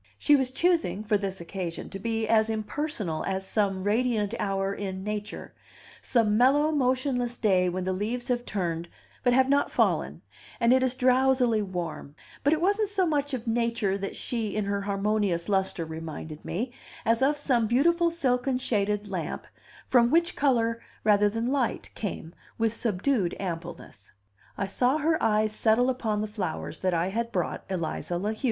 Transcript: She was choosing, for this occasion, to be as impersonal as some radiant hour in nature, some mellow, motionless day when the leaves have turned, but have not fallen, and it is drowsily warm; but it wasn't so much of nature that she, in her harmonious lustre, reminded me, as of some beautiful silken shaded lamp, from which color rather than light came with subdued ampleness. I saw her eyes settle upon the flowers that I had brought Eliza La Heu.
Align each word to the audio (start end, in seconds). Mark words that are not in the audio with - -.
She 0.17 0.35
was 0.35 0.49
choosing, 0.49 1.03
for 1.03 1.15
this 1.15 1.39
occasion, 1.39 1.91
to 1.91 1.99
be 1.99 2.27
as 2.27 2.49
impersonal 2.49 3.23
as 3.25 3.45
some 3.45 3.83
radiant 3.83 4.33
hour 4.39 4.73
in 4.73 5.03
nature, 5.03 5.53
some 6.01 6.35
mellow, 6.35 6.71
motionless 6.71 7.37
day 7.37 7.69
when 7.69 7.83
the 7.83 7.93
leaves 7.93 8.27
have 8.29 8.43
turned, 8.43 8.89
but 9.21 9.31
have 9.31 9.47
not 9.47 9.69
fallen, 9.71 10.23
and 10.59 10.73
it 10.73 10.81
is 10.81 10.95
drowsily 10.95 11.61
warm; 11.61 12.15
but 12.43 12.51
it 12.51 12.59
wasn't 12.59 12.89
so 12.89 13.05
much 13.05 13.35
of 13.35 13.45
nature 13.45 13.95
that 13.95 14.15
she, 14.15 14.55
in 14.55 14.65
her 14.65 14.81
harmonious 14.81 15.47
lustre, 15.47 15.85
reminded 15.85 16.43
me, 16.43 16.73
as 17.05 17.21
of 17.21 17.37
some 17.37 17.67
beautiful 17.67 18.09
silken 18.09 18.57
shaded 18.57 19.07
lamp, 19.07 19.45
from 19.85 20.09
which 20.09 20.35
color 20.35 20.81
rather 21.03 21.29
than 21.29 21.51
light 21.51 21.91
came 21.93 22.33
with 22.57 22.73
subdued 22.73 23.35
ampleness. 23.39 24.09
I 24.57 24.65
saw 24.65 24.97
her 24.97 25.21
eyes 25.21 25.51
settle 25.51 25.91
upon 25.91 26.21
the 26.21 26.25
flowers 26.25 26.79
that 26.79 26.95
I 26.95 27.09
had 27.09 27.31
brought 27.31 27.63
Eliza 27.69 28.17
La 28.17 28.31
Heu. 28.31 28.39